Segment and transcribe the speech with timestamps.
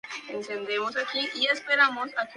[0.31, 2.27] Nueva antología.